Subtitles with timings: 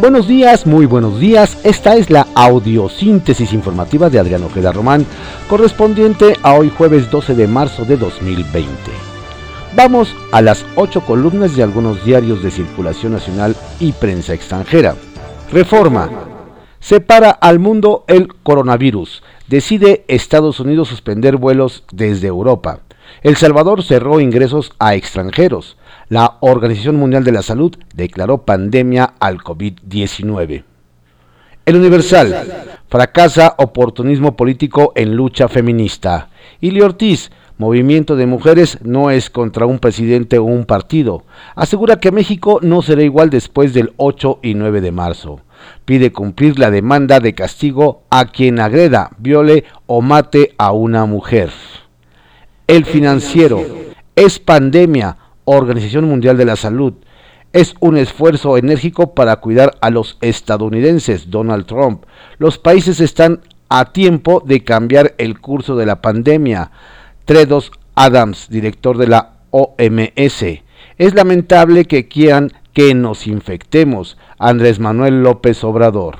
[0.00, 1.58] Buenos días, muy buenos días.
[1.64, 5.04] Esta es la audiosíntesis informativa de Adriano Ojeda Román,
[5.48, 8.68] correspondiente a hoy jueves 12 de marzo de 2020.
[9.74, 14.94] Vamos a las ocho columnas de algunos diarios de circulación nacional y prensa extranjera.
[15.50, 16.08] Reforma.
[16.78, 19.24] Separa al mundo el coronavirus.
[19.48, 22.82] Decide Estados Unidos suspender vuelos desde Europa.
[23.22, 25.76] El Salvador cerró ingresos a extranjeros
[26.08, 30.64] la Organización Mundial de la Salud declaró pandemia al COVID-19.
[31.66, 36.30] El Universal, fracasa oportunismo político en lucha feminista.
[36.62, 41.24] Ili Ortiz, movimiento de mujeres no es contra un presidente o un partido.
[41.54, 45.40] Asegura que México no será igual después del 8 y 9 de marzo.
[45.84, 51.50] Pide cumplir la demanda de castigo a quien agreda, viole o mate a una mujer.
[52.68, 53.64] El financiero,
[54.14, 56.92] es pandemia, Organización Mundial de la Salud.
[57.54, 62.04] Es un esfuerzo enérgico para cuidar a los estadounidenses, Donald Trump.
[62.36, 66.70] Los países están a tiempo de cambiar el curso de la pandemia.
[67.24, 70.44] Tredos Adams, director de la OMS.
[70.98, 74.18] Es lamentable que quieran que nos infectemos.
[74.38, 76.18] Andrés Manuel López Obrador.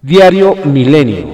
[0.00, 1.28] Diario Milenio.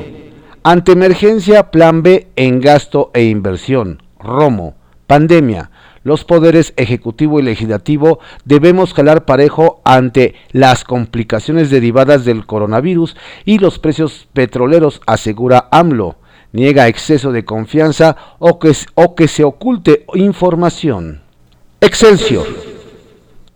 [0.65, 4.03] Ante emergencia, plan B en gasto e inversión.
[4.21, 4.75] Romo.
[5.07, 5.71] Pandemia
[6.09, 13.59] los poderes ejecutivo y legislativo debemos jalar parejo ante las complicaciones derivadas del coronavirus y
[13.59, 16.17] los precios petroleros, asegura AMLO.
[16.53, 21.21] Niega exceso de confianza o que, o que se oculte información.
[21.83, 22.47] Excelsior.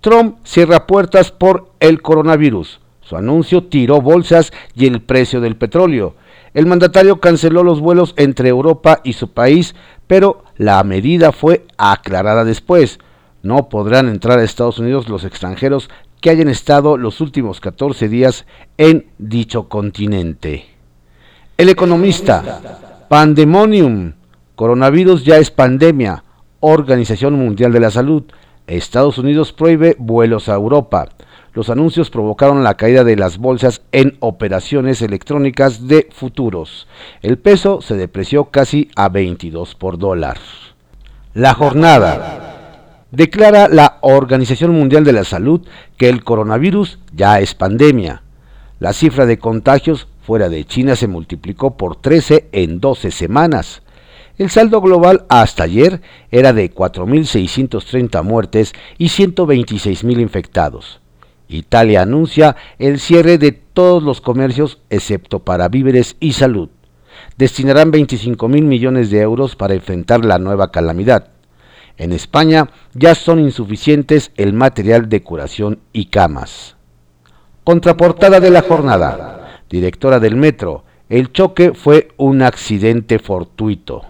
[0.02, 2.80] Trump cierra puertas por el coronavirus.
[3.00, 6.16] Su anuncio tiró bolsas y el precio del petróleo.
[6.55, 9.75] El mandatario canceló los vuelos entre Europa y su país,
[10.06, 12.98] pero la medida fue aclarada después.
[13.42, 15.89] No podrán entrar a Estados Unidos los extranjeros
[16.20, 20.67] que hayan estado los últimos 14 días en dicho continente.
[21.56, 22.61] El economista,
[23.08, 24.12] Pandemonium,
[24.55, 26.23] coronavirus ya es pandemia,
[26.61, 28.24] Organización Mundial de la Salud,
[28.67, 31.08] Estados Unidos prohíbe vuelos a Europa.
[31.55, 36.89] Los anuncios provocaron la caída de las bolsas en operaciones electrónicas de futuros.
[37.20, 40.39] El peso se depreció casi a 22 por dólar.
[41.35, 42.48] La jornada.
[43.11, 45.61] Declara la Organización Mundial de la Salud
[45.98, 48.23] que el coronavirus ya es pandemia.
[48.80, 53.83] La cifra de contagios fuera de China se multiplicó por 13 en 12 semanas.
[54.39, 61.02] El saldo global hasta ayer era de 4.630 muertes y 126.000 infectados.
[61.48, 66.70] Italia anuncia el cierre de todos los comercios excepto para víveres y salud.
[67.36, 71.29] Destinarán 25 mil millones de euros para enfrentar la nueva calamidad.
[71.98, 76.77] En España ya son insuficientes el material de curación y camas.
[77.64, 79.61] Contraportada de la jornada.
[79.69, 80.85] Directora del metro.
[81.09, 84.03] El choque fue un accidente fortuito.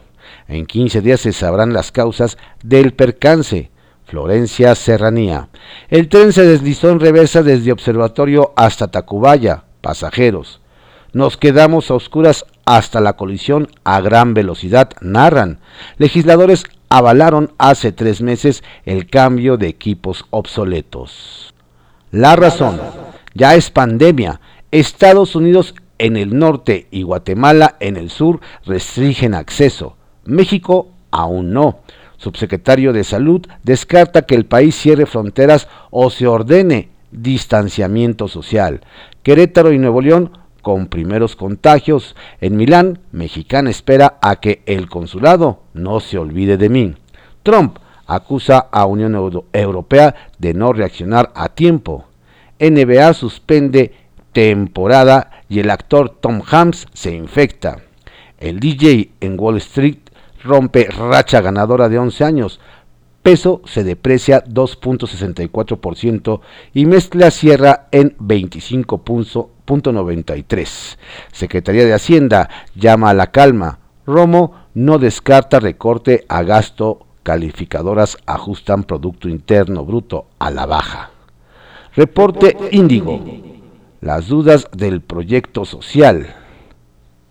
[0.47, 3.71] En 15 días se sabrán las causas del percance.
[4.12, 5.48] Florencia Serranía.
[5.88, 10.60] El tren se deslizó en reversa desde Observatorio hasta Tacubaya, pasajeros.
[11.14, 15.60] Nos quedamos a oscuras hasta la colisión a gran velocidad, narran.
[15.96, 21.54] Legisladores avalaron hace tres meses el cambio de equipos obsoletos.
[22.10, 22.82] La razón,
[23.32, 24.42] ya es pandemia.
[24.72, 29.96] Estados Unidos en el norte y Guatemala en el sur restringen acceso.
[30.26, 31.78] México aún no
[32.22, 38.82] subsecretario de Salud, descarta que el país cierre fronteras o se ordene distanciamiento social.
[39.24, 42.14] Querétaro y Nuevo León con primeros contagios.
[42.40, 46.94] En Milán, Mexicana espera a que el consulado no se olvide de mí.
[47.42, 49.14] Trump acusa a Unión
[49.52, 52.06] Europea de no reaccionar a tiempo.
[52.60, 53.94] NBA suspende
[54.32, 57.78] temporada y el actor Tom Hanks se infecta.
[58.38, 59.98] El DJ en Wall Street
[60.42, 62.60] rompe racha ganadora de 11 años.
[63.22, 66.41] Peso se deprecia 2.64%
[66.75, 70.99] y mezcla cierra en 25.93.
[71.31, 73.78] Secretaría de Hacienda llama a la calma.
[74.06, 77.06] Romo no descarta recorte a gasto.
[77.22, 81.12] Calificadoras ajustan Producto Interno Bruto a la baja.
[81.94, 83.20] Reporte Índigo.
[84.00, 86.41] Las dudas del proyecto social.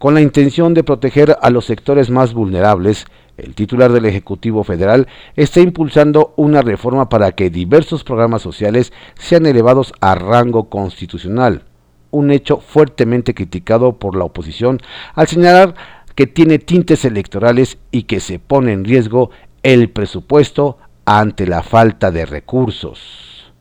[0.02, 3.06] Con la intención de proteger a los sectores más vulnerables,
[3.38, 9.46] el titular del Ejecutivo Federal está impulsando una reforma para que diversos programas sociales sean
[9.46, 11.66] elevados a rango constitucional,
[12.10, 14.80] un hecho fuertemente criticado por la oposición
[15.14, 15.76] al señalar
[16.16, 19.30] que tiene tintes electorales y que se pone en riesgo
[19.62, 23.54] el presupuesto ante la falta de recursos.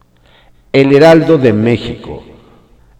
[0.72, 2.24] El Heraldo de México.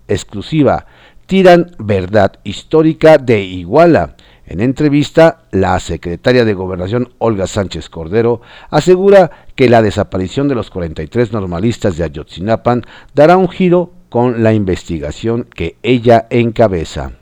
[0.09, 0.85] exclusiva.
[1.31, 4.17] Tiran verdad histórica de Iguala.
[4.47, 10.71] En entrevista, la secretaria de Gobernación Olga Sánchez Cordero asegura que la desaparición de los
[10.71, 12.83] 43 normalistas de Ayotzinapan
[13.15, 17.13] dará un giro con la investigación que ella encabeza.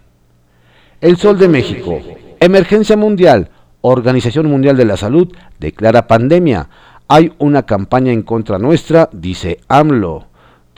[1.02, 2.00] El Sol de México.
[2.40, 3.50] Emergencia mundial.
[3.82, 5.30] Organización Mundial de la Salud
[5.60, 6.70] declara pandemia.
[7.08, 10.27] Hay una campaña en contra nuestra, dice AMLO.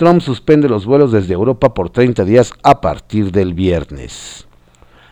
[0.00, 4.46] Trump suspende los vuelos desde Europa por 30 días a partir del viernes.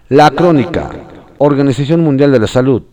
[0.08, 0.90] La crónica.
[1.36, 2.84] Organización Mundial de la Salud.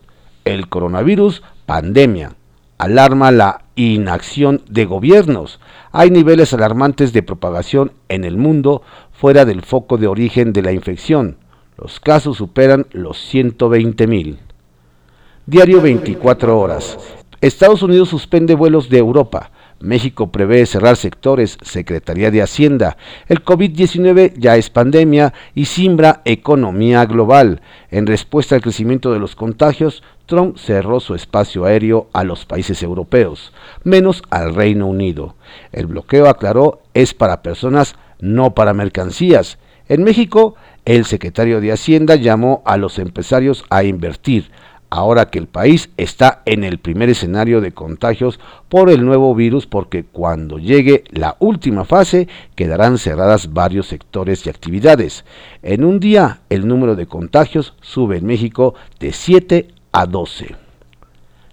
[0.44, 2.34] El coronavirus, pandemia.
[2.76, 5.58] Alarma la inacción de gobiernos.
[5.90, 10.72] Hay niveles alarmantes de propagación en el mundo fuera del foco de origen de la
[10.72, 11.38] infección.
[11.78, 14.38] Los casos superan los 120 mil.
[15.46, 16.98] Diario 24 horas.
[17.40, 19.50] Estados Unidos suspende vuelos de Europa.
[19.80, 22.96] México prevé cerrar sectores, Secretaría de Hacienda.
[23.28, 27.60] El COVID-19 ya es pandemia y simbra economía global.
[27.90, 32.82] En respuesta al crecimiento de los contagios, Trump cerró su espacio aéreo a los países
[32.82, 33.52] europeos,
[33.84, 35.36] menos al Reino Unido.
[35.72, 39.58] El bloqueo, aclaró, es para personas, no para mercancías.
[39.88, 44.50] En México, el secretario de Hacienda llamó a los empresarios a invertir,
[44.96, 48.40] ahora que el país está en el primer escenario de contagios
[48.70, 54.50] por el nuevo virus porque cuando llegue la última fase quedarán cerradas varios sectores y
[54.50, 55.26] actividades.
[55.62, 60.56] En un día el número de contagios sube en México de 7 a 12.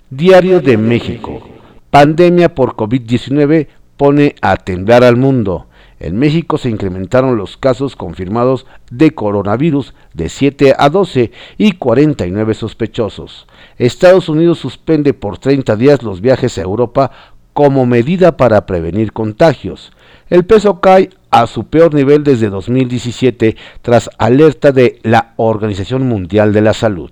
[0.10, 1.42] Diario de México.
[1.90, 3.68] Pandemia por COVID-19
[3.98, 5.68] pone a temblar al mundo.
[6.00, 12.54] En México se incrementaron los casos confirmados de coronavirus de 7 a 12 y 49
[12.54, 13.48] sospechosos.
[13.78, 17.12] Estados Unidos suspende por 30 días los viajes a Europa
[17.54, 19.94] como medida para prevenir contagios.
[20.30, 26.54] El peso cae a su peor nivel desde 2017 tras alerta de la Organización Mundial
[26.54, 27.12] de la Salud.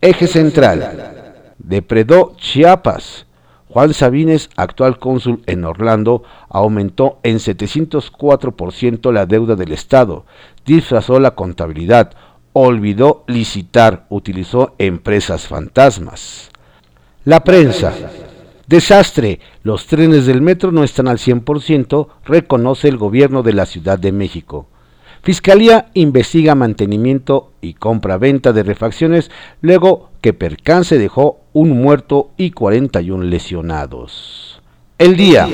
[0.00, 1.54] Eje central.
[1.58, 3.26] Depredó Chiapas.
[3.72, 10.26] Juan Sabines, actual cónsul en Orlando, aumentó en 704% la deuda del Estado,
[10.66, 12.10] disfrazó la contabilidad,
[12.52, 16.50] olvidó licitar, utilizó empresas fantasmas.
[17.24, 17.94] La prensa.
[18.66, 19.38] Desastre.
[19.62, 24.10] Los trenes del metro no están al 100%, reconoce el gobierno de la Ciudad de
[24.10, 24.66] México.
[25.22, 29.30] Fiscalía investiga mantenimiento y compra-venta de refacciones
[29.60, 34.62] luego que percance dejó un muerto y 41 lesionados.
[34.98, 35.48] El día.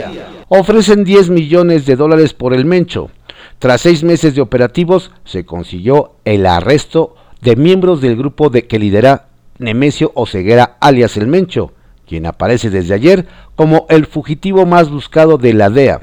[0.49, 3.11] Ofrecen 10 millones de dólares por el Mencho.
[3.59, 8.79] Tras seis meses de operativos, se consiguió el arresto de miembros del grupo de que
[8.79, 9.29] lidera
[9.59, 11.73] Nemesio Oceguera alias El Mencho,
[12.07, 16.03] quien aparece desde ayer como el fugitivo más buscado de la DEA.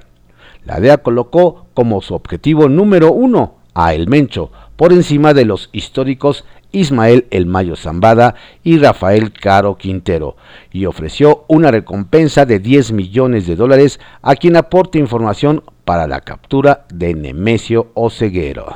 [0.65, 5.69] La DEA colocó como su objetivo número uno a El Mencho, por encima de los
[5.71, 10.35] históricos Ismael El Mayo Zambada y Rafael Caro Quintero,
[10.71, 16.21] y ofreció una recompensa de 10 millones de dólares a quien aporte información para la
[16.21, 18.75] captura de Nemesio Oceguero.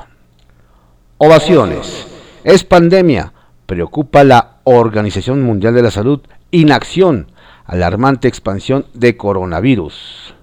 [1.18, 2.08] Ovaciones.
[2.44, 3.34] Es pandemia.
[3.66, 6.22] Preocupa la Organización Mundial de la Salud.
[6.52, 7.32] Inacción.
[7.66, 10.37] Alarmante expansión de coronavirus.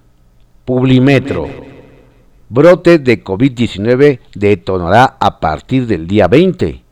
[0.64, 1.46] Publimetro.
[2.48, 6.82] Brote de COVID-19 detonará a partir del día 20.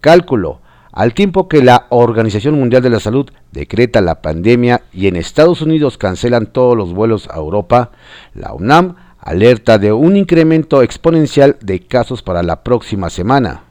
[0.00, 0.60] Cálculo.
[0.90, 5.60] Al tiempo que la Organización Mundial de la Salud decreta la pandemia y en Estados
[5.60, 7.90] Unidos cancelan todos los vuelos a Europa,
[8.32, 13.64] la UNAM alerta de un incremento exponencial de casos para la próxima semana.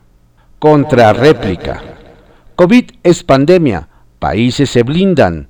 [0.60, 1.82] Contrarréplica.
[2.56, 3.88] COVID es pandemia.
[4.20, 5.48] Países se blindan.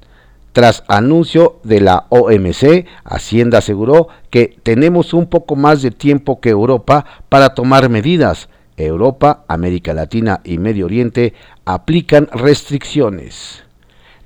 [0.53, 6.49] Tras anuncio de la OMC, Hacienda aseguró que tenemos un poco más de tiempo que
[6.49, 8.49] Europa para tomar medidas.
[8.77, 11.33] Europa, América Latina y Medio Oriente
[11.65, 13.63] aplican restricciones.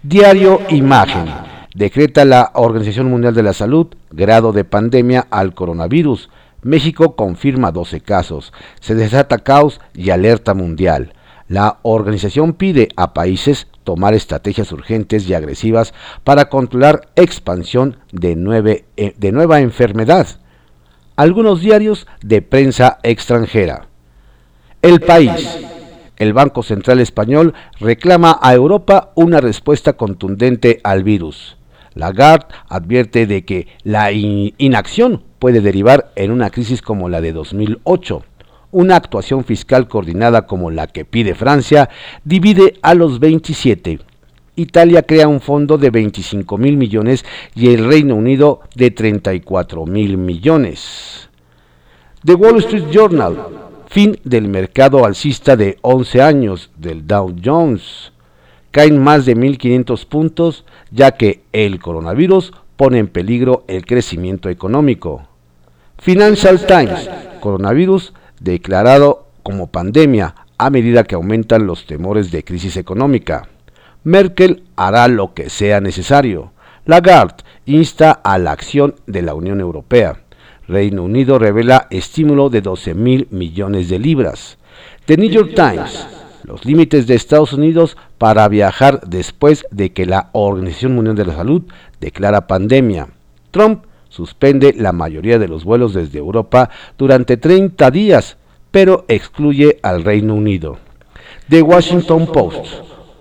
[0.02, 1.26] Diario Imagen.
[1.76, 6.30] Decreta la Organización Mundial de la Salud grado de pandemia al coronavirus.
[6.62, 8.54] México confirma 12 casos.
[8.80, 11.14] Se desata caos y alerta mundial.
[11.48, 19.14] La organización pide a países tomar estrategias urgentes y agresivas para controlar expansión de, eh,
[19.18, 20.28] de nueva enfermedad.
[21.16, 23.88] Algunos diarios de prensa extranjera.
[24.82, 25.60] El país.
[26.18, 31.58] El Banco Central Español reclama a Europa una respuesta contundente al virus.
[31.96, 38.24] Lagarde advierte de que la inacción puede derivar en una crisis como la de 2008
[38.74, 41.90] una actuación fiscal coordinada como la que pide Francia
[42.26, 44.00] divide a los 27.
[44.56, 47.24] Italia crea un fondo de 25 mil millones
[47.56, 51.30] y el Reino Unido de 34 mil millones.
[52.26, 53.38] The Wall Street Journal,
[53.88, 58.12] fin del mercado alcista de 11 años del Dow Jones.
[58.72, 65.28] Caen más de 1.500 puntos ya que el coronavirus pone en peligro el crecimiento económico.
[66.00, 68.14] Financial Times, coronavirus
[68.44, 73.50] declarado como pandemia a medida que aumentan los temores de crisis económica.
[74.04, 76.52] Merkel hará lo que sea necesario.
[76.86, 80.20] Lagarde insta a la acción de la Unión Europea.
[80.68, 84.58] Reino Unido revela estímulo de 12 mil millones de libras.
[85.06, 86.08] The New York Times,
[86.44, 91.36] los límites de Estados Unidos para viajar después de que la Organización Mundial de la
[91.36, 91.64] Salud
[92.00, 93.08] declara pandemia.
[93.52, 98.38] Trump suspende la mayoría de los vuelos desde Europa durante 30 días,
[98.70, 100.78] pero excluye al Reino Unido.
[101.50, 102.68] The Washington Post.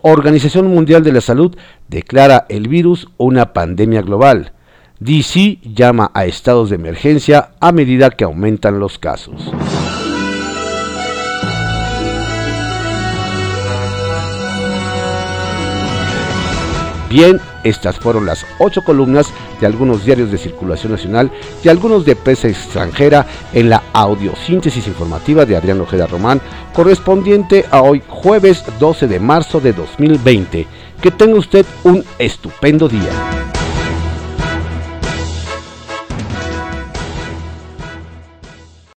[0.03, 1.57] Organización Mundial de la Salud
[1.89, 4.53] declara el virus una pandemia global.
[5.01, 9.51] DC llama a estados de emergencia a medida que aumentan los casos.
[17.13, 19.27] Bien, estas fueron las ocho columnas
[19.61, 21.31] de algunos diarios de circulación nacional
[21.63, 26.41] y algunos de prensa extranjera en la audiosíntesis informativa de Adrián Ojeda Román,
[26.73, 30.67] correspondiente a hoy jueves 12 de marzo de 2020.
[31.03, 33.52] Que tenga usted un estupendo día.